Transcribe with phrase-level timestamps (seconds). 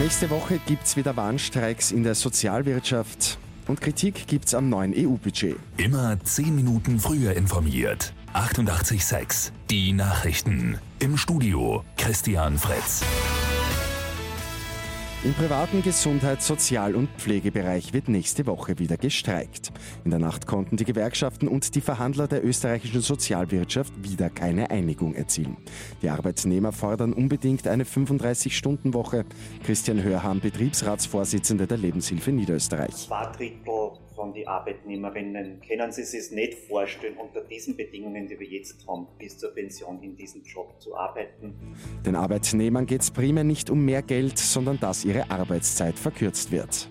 [0.00, 3.38] Nächste Woche gibt es wieder Warnstreiks in der Sozialwirtschaft
[3.68, 5.56] und Kritik gibt es am neuen EU-Budget.
[5.76, 8.12] Immer 10 Minuten früher informiert.
[8.34, 10.78] 88.6 Die Nachrichten.
[10.98, 13.04] Im Studio Christian Fritz.
[15.24, 19.72] Im privaten Gesundheits-, Sozial- und Pflegebereich wird nächste Woche wieder gestreikt.
[20.04, 25.14] In der Nacht konnten die Gewerkschaften und die Verhandler der österreichischen Sozialwirtschaft wieder keine Einigung
[25.14, 25.56] erzielen.
[26.02, 29.24] Die Arbeitnehmer fordern unbedingt eine 35-Stunden-Woche.
[29.64, 33.06] Christian Hörham, Betriebsratsvorsitzender der Lebenshilfe Niederösterreich.
[33.06, 33.83] Zwei Drittel
[34.34, 39.38] den Arbeitnehmerinnen können sie sich nicht vorstellen, unter diesen Bedingungen, die wir jetzt haben, bis
[39.38, 41.54] zur Pension in diesem Job zu arbeiten.
[42.04, 46.88] Den Arbeitnehmern geht es primär nicht um mehr Geld, sondern dass ihre Arbeitszeit verkürzt wird.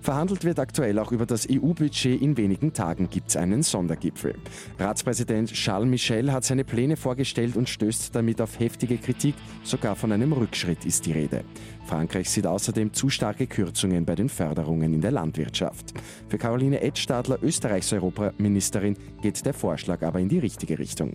[0.00, 2.20] Verhandelt wird aktuell auch über das EU-Budget.
[2.22, 4.34] In wenigen Tagen gibt es einen Sondergipfel.
[4.78, 9.34] Ratspräsident Charles Michel hat seine Pläne vorgestellt und stößt damit auf heftige Kritik.
[9.64, 11.44] Sogar von einem Rückschritt ist die Rede.
[11.86, 15.94] Frankreich sieht außerdem zu starke Kürzungen bei den Förderungen in der Landwirtschaft.
[16.28, 21.14] Für Caroline Edstadler, Österreichs Europaministerin, geht der Vorschlag aber in die richtige Richtung.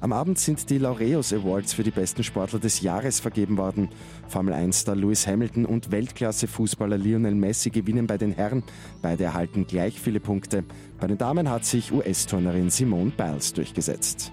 [0.00, 3.88] Am Abend sind die Laureus Awards für die besten Sportler des Jahres vergeben worden.
[4.28, 8.62] Formel 1-Star Lewis Hamilton und Weltklasse-Fußballer Lionel Messi gewinnen bei den Herren.
[9.02, 10.62] Beide erhalten gleich viele Punkte.
[11.00, 14.32] Bei den Damen hat sich US-Turnerin Simone Biles durchgesetzt.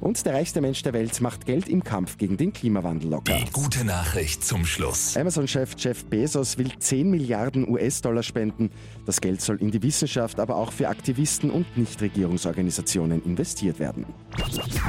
[0.00, 3.36] Und der reichste Mensch der Welt macht Geld im Kampf gegen den Klimawandel locker.
[3.36, 5.16] Die gute Nachricht zum Schluss.
[5.16, 8.70] Amazon-Chef Jeff Bezos will 10 Milliarden US-Dollar spenden.
[9.04, 14.06] Das Geld soll in die Wissenschaft, aber auch für Aktivisten und Nichtregierungsorganisationen investiert werden.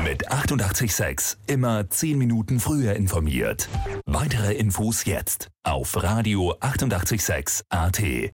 [0.04, 3.70] Mit 886 immer 10 Minuten früher informiert.
[4.06, 8.02] Weitere Infos jetzt auf Radio 886 AT.